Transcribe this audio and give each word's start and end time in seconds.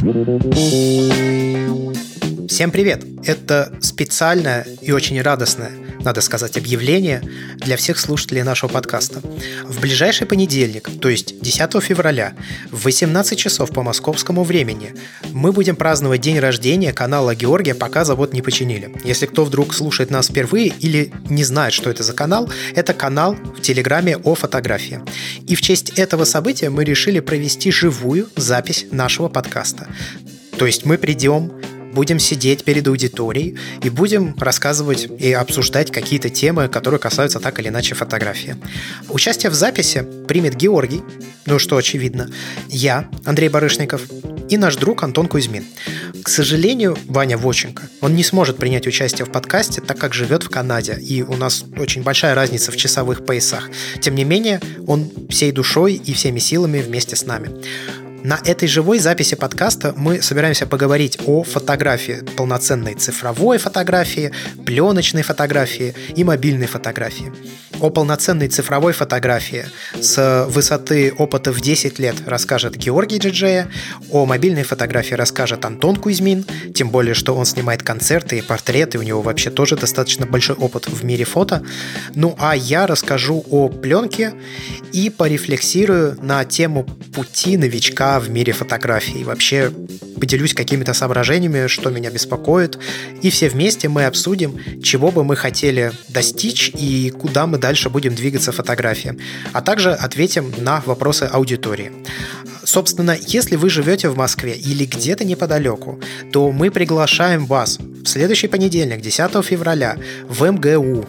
Música 0.00 1.97
Всем 2.58 2.72
привет! 2.72 3.04
Это 3.24 3.72
специальное 3.80 4.66
и 4.82 4.90
очень 4.90 5.22
радостное, 5.22 5.70
надо 6.00 6.20
сказать, 6.20 6.56
объявление 6.56 7.22
для 7.54 7.76
всех 7.76 8.00
слушателей 8.00 8.42
нашего 8.42 8.68
подкаста. 8.68 9.20
В 9.62 9.80
ближайший 9.80 10.26
понедельник, 10.26 10.90
то 11.00 11.08
есть 11.08 11.40
10 11.40 11.80
февраля, 11.80 12.32
в 12.72 12.82
18 12.82 13.38
часов 13.38 13.70
по 13.70 13.84
московскому 13.84 14.42
времени, 14.42 14.92
мы 15.30 15.52
будем 15.52 15.76
праздновать 15.76 16.20
день 16.20 16.40
рождения 16.40 16.92
канала 16.92 17.32
Георгия 17.36 17.76
«Пока 17.76 18.04
завод 18.04 18.32
не 18.32 18.42
починили». 18.42 18.90
Если 19.04 19.26
кто 19.26 19.44
вдруг 19.44 19.72
слушает 19.72 20.10
нас 20.10 20.26
впервые 20.26 20.66
или 20.80 21.12
не 21.30 21.44
знает, 21.44 21.72
что 21.72 21.90
это 21.90 22.02
за 22.02 22.12
канал, 22.12 22.50
это 22.74 22.92
канал 22.92 23.34
в 23.34 23.60
Телеграме 23.60 24.16
о 24.16 24.34
фотографии. 24.34 25.00
И 25.46 25.54
в 25.54 25.60
честь 25.62 25.90
этого 25.90 26.24
события 26.24 26.70
мы 26.70 26.82
решили 26.82 27.20
провести 27.20 27.70
живую 27.70 28.28
запись 28.34 28.86
нашего 28.90 29.28
подкаста. 29.28 29.86
То 30.58 30.66
есть 30.66 30.84
мы 30.84 30.98
придем, 30.98 31.52
будем 31.92 32.18
сидеть 32.18 32.64
перед 32.64 32.86
аудиторией 32.86 33.58
и 33.82 33.90
будем 33.90 34.34
рассказывать 34.38 35.08
и 35.18 35.32
обсуждать 35.32 35.90
какие-то 35.90 36.30
темы, 36.30 36.68
которые 36.68 37.00
касаются 37.00 37.40
так 37.40 37.58
или 37.60 37.68
иначе 37.68 37.94
фотографии. 37.94 38.56
Участие 39.08 39.50
в 39.50 39.54
записи 39.54 40.06
примет 40.26 40.54
Георгий, 40.54 41.02
ну 41.46 41.58
что 41.58 41.76
очевидно, 41.76 42.30
я, 42.68 43.08
Андрей 43.24 43.48
Барышников, 43.48 44.02
и 44.48 44.56
наш 44.56 44.76
друг 44.76 45.02
Антон 45.02 45.28
Кузьмин. 45.28 45.64
К 46.22 46.28
сожалению, 46.28 46.96
Ваня 47.06 47.36
Воченко, 47.36 47.88
он 48.00 48.14
не 48.14 48.24
сможет 48.24 48.56
принять 48.56 48.86
участие 48.86 49.26
в 49.26 49.30
подкасте, 49.30 49.80
так 49.80 49.98
как 49.98 50.14
живет 50.14 50.42
в 50.42 50.48
Канаде, 50.48 50.94
и 50.94 51.22
у 51.22 51.36
нас 51.36 51.64
очень 51.76 52.02
большая 52.02 52.34
разница 52.34 52.72
в 52.72 52.76
часовых 52.76 53.24
поясах. 53.24 53.70
Тем 54.00 54.14
не 54.14 54.24
менее, 54.24 54.60
он 54.86 55.10
всей 55.28 55.52
душой 55.52 55.94
и 55.94 56.12
всеми 56.12 56.38
силами 56.38 56.80
вместе 56.80 57.16
с 57.16 57.24
нами. 57.26 57.50
На 58.24 58.40
этой 58.44 58.66
живой 58.66 58.98
записи 58.98 59.36
подкаста 59.36 59.94
мы 59.96 60.20
собираемся 60.22 60.66
поговорить 60.66 61.18
о 61.26 61.44
фотографии, 61.44 62.24
полноценной 62.36 62.94
цифровой 62.94 63.58
фотографии, 63.58 64.32
пленочной 64.66 65.22
фотографии 65.22 65.94
и 66.16 66.24
мобильной 66.24 66.66
фотографии. 66.66 67.32
О 67.80 67.90
полноценной 67.90 68.48
цифровой 68.48 68.92
фотографии 68.92 69.66
с 70.00 70.46
высоты 70.48 71.12
опыта 71.16 71.52
в 71.52 71.60
10 71.60 71.98
лет 72.00 72.16
расскажет 72.26 72.76
Георгий 72.76 73.18
Джиджея, 73.18 73.70
о 74.10 74.26
мобильной 74.26 74.64
фотографии 74.64 75.14
расскажет 75.14 75.64
Антон 75.64 75.94
Кузьмин, 75.96 76.44
тем 76.74 76.90
более, 76.90 77.14
что 77.14 77.36
он 77.36 77.46
снимает 77.46 77.84
концерты 77.84 78.38
и 78.38 78.42
портреты, 78.42 78.98
у 78.98 79.02
него 79.02 79.22
вообще 79.22 79.50
тоже 79.50 79.76
достаточно 79.76 80.26
большой 80.26 80.56
опыт 80.56 80.88
в 80.88 81.04
мире 81.04 81.24
фото. 81.24 81.62
Ну 82.14 82.34
а 82.38 82.56
я 82.56 82.86
расскажу 82.86 83.44
о 83.48 83.68
пленке 83.68 84.34
и 84.92 85.08
порефлексирую 85.10 86.18
на 86.20 86.44
тему 86.44 86.84
пути 87.14 87.56
новичка 87.56 88.18
в 88.18 88.28
мире 88.28 88.52
фотографии. 88.52 89.22
Вообще 89.22 89.72
поделюсь 90.18 90.54
какими-то 90.54 90.94
соображениями, 90.94 91.66
что 91.66 91.90
меня 91.90 92.10
беспокоит, 92.10 92.78
и 93.22 93.30
все 93.30 93.48
вместе 93.48 93.88
мы 93.88 94.04
обсудим, 94.04 94.58
чего 94.82 95.10
бы 95.10 95.24
мы 95.24 95.36
хотели 95.36 95.92
достичь 96.08 96.70
и 96.74 97.10
куда 97.10 97.46
мы 97.46 97.58
дальше 97.58 97.90
будем 97.90 98.14
двигаться 98.14 98.52
фотографии, 98.52 99.18
а 99.52 99.62
также 99.62 99.92
ответим 99.92 100.52
на 100.58 100.82
вопросы 100.86 101.24
аудитории. 101.24 101.92
Собственно, 102.64 103.16
если 103.18 103.56
вы 103.56 103.70
живете 103.70 104.10
в 104.10 104.16
Москве 104.16 104.52
или 104.52 104.84
где-то 104.84 105.24
неподалеку, 105.24 106.00
то 106.32 106.52
мы 106.52 106.70
приглашаем 106.70 107.46
вас 107.46 107.78
в 107.78 108.06
следующий 108.06 108.48
понедельник, 108.48 109.00
10 109.00 109.44
февраля, 109.44 109.96
в 110.28 110.44
МГУ 110.44 111.06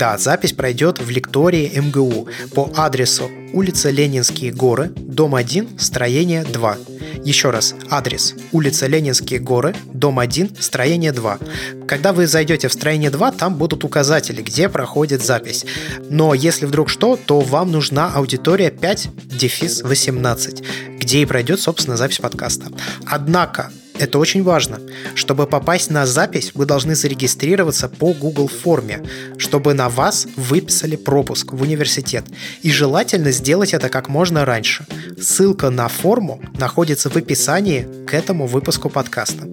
да, 0.00 0.16
запись 0.16 0.54
пройдет 0.54 0.98
в 0.98 1.10
лектории 1.10 1.70
МГУ 1.78 2.26
по 2.54 2.72
адресу 2.74 3.30
улица 3.52 3.90
Ленинские 3.90 4.50
горы, 4.50 4.90
дом 4.96 5.34
1, 5.34 5.78
строение 5.78 6.42
2. 6.42 6.78
Еще 7.22 7.50
раз, 7.50 7.74
адрес 7.90 8.34
улица 8.50 8.86
Ленинские 8.86 9.40
горы, 9.40 9.74
дом 9.92 10.18
1, 10.18 10.56
строение 10.58 11.12
2. 11.12 11.38
Когда 11.86 12.14
вы 12.14 12.26
зайдете 12.26 12.68
в 12.68 12.72
строение 12.72 13.10
2, 13.10 13.32
там 13.32 13.56
будут 13.56 13.84
указатели, 13.84 14.40
где 14.40 14.70
проходит 14.70 15.22
запись. 15.22 15.66
Но 16.08 16.32
если 16.32 16.64
вдруг 16.64 16.88
что, 16.88 17.16
то 17.18 17.40
вам 17.40 17.70
нужна 17.70 18.10
аудитория 18.10 18.70
5 18.70 19.08
дефис 19.26 19.82
18, 19.82 20.62
где 20.98 21.20
и 21.20 21.26
пройдет, 21.26 21.60
собственно, 21.60 21.98
запись 21.98 22.20
подкаста. 22.20 22.68
Однако 23.04 23.70
это 24.00 24.18
очень 24.18 24.42
важно. 24.42 24.80
Чтобы 25.14 25.46
попасть 25.46 25.90
на 25.90 26.06
запись, 26.06 26.52
вы 26.54 26.64
должны 26.64 26.94
зарегистрироваться 26.94 27.88
по 27.88 28.14
Google 28.14 28.48
форме, 28.48 29.04
чтобы 29.36 29.74
на 29.74 29.90
вас 29.90 30.26
выписали 30.36 30.96
пропуск 30.96 31.52
в 31.52 31.62
университет. 31.62 32.24
И 32.62 32.70
желательно 32.70 33.30
сделать 33.30 33.74
это 33.74 33.90
как 33.90 34.08
можно 34.08 34.44
раньше. 34.46 34.86
Ссылка 35.20 35.68
на 35.68 35.88
форму 35.88 36.40
находится 36.58 37.10
в 37.10 37.16
описании 37.16 37.86
к 38.06 38.14
этому 38.14 38.46
выпуску 38.46 38.88
подкаста. 38.88 39.46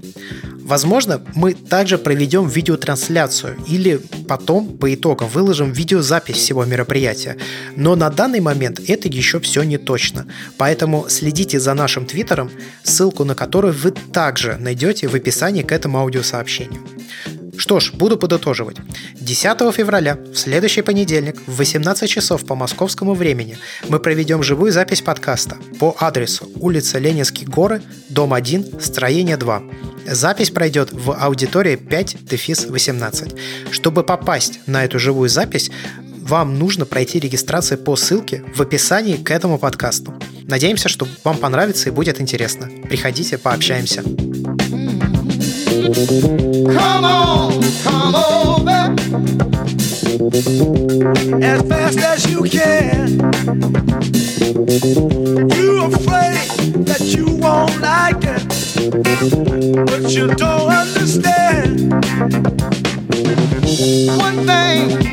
Возможно, 0.68 1.22
мы 1.34 1.54
также 1.54 1.98
проведем 1.98 2.46
видеотрансляцию 2.46 3.56
или 3.70 4.02
потом 4.28 4.78
по 4.78 4.94
итогам 4.94 5.30
выложим 5.30 5.72
видеозапись 5.72 6.36
всего 6.36 6.66
мероприятия. 6.66 7.38
Но 7.78 7.96
на 7.96 8.10
данный 8.10 8.42
момент 8.42 8.82
это 8.86 9.08
еще 9.08 9.40
все 9.40 9.64
не 9.64 9.78
точно. 9.78 10.28
Поэтому 10.58 11.06
следите 11.08 11.62
за 11.62 11.74
нашим 11.74 12.06
твиттером, 12.06 12.52
ссылку 12.84 13.24
на 13.24 13.34
который 13.34 13.72
вы 13.72 13.92
также 13.92 14.58
найдете 14.58 15.08
в 15.08 15.16
описании 15.16 15.64
к 15.64 15.72
этому 15.72 16.00
аудиосообщению. 16.00 16.82
Что 17.58 17.80
ж, 17.80 17.92
буду 17.94 18.18
подытоживать. 18.18 18.78
10 19.16 19.74
февраля, 19.74 20.16
в 20.16 20.36
следующий 20.36 20.84
понедельник, 20.84 21.42
в 21.48 21.58
18 21.58 22.10
часов 22.10 22.46
по 22.46 22.56
московскому 22.56 23.16
времени, 23.16 23.58
мы 23.90 24.00
проведем 24.00 24.44
живую 24.44 24.72
запись 24.72 25.02
подкаста 25.02 25.58
по 25.80 25.96
адресу 26.00 26.50
улица 26.60 27.00
Ленинские 27.00 27.48
горы, 27.48 27.82
дом 28.10 28.34
1, 28.34 28.80
строение 28.80 29.38
2. 29.38 29.64
Запись 30.06 30.52
пройдет 30.52 30.94
в 30.94 31.12
аудитории 31.12 31.76
5 31.76 32.26
дефис 32.26 32.66
18. 32.66 33.36
Чтобы 33.72 34.04
попасть 34.04 34.60
на 34.68 34.86
эту 34.86 35.00
живую 35.00 35.30
запись, 35.30 35.72
вам 36.22 36.60
нужно 36.60 36.86
пройти 36.86 37.20
регистрацию 37.20 37.78
по 37.78 37.96
ссылке 37.96 38.44
в 38.56 38.62
описании 38.62 39.18
к 39.18 39.32
этому 39.32 39.58
подкасту. 39.58 40.14
Надеемся, 40.44 40.90
что 40.90 41.08
вам 41.24 41.38
понравится 41.38 41.90
и 41.90 41.92
будет 41.92 42.22
интересно. 42.22 42.70
Приходите, 42.88 43.38
пообщаемся. 43.38 44.04
Come 45.78 47.06
on, 47.06 47.62
come 47.84 48.16
over 48.16 48.96
as 51.44 51.62
fast 51.70 52.00
as 52.00 52.32
you 52.32 52.42
can. 52.44 53.20
You're 55.54 55.86
afraid 55.86 56.48
that 56.88 57.02
you 57.16 57.26
won't 57.36 57.80
like 57.80 58.24
it, 58.24 59.86
but 59.86 60.12
you 60.12 60.28
don't 60.34 60.72
understand. 60.72 61.94
One 64.18 64.48
thing 64.48 65.07